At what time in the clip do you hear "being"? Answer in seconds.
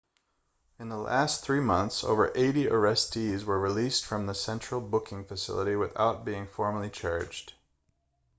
6.25-6.47